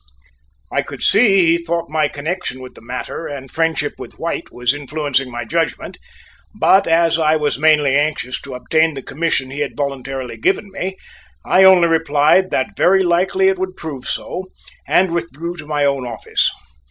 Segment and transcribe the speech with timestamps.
[0.71, 4.73] I could see he thought my connection with the matter, and friendship with White, was
[4.73, 5.99] influencing my judgment,
[6.59, 10.97] but as I was mainly anxious to obtain the commission he had voluntarily given me,
[11.45, 14.45] I only replied that very likely it would prove so,
[14.87, 16.49] and withdrew to my own office.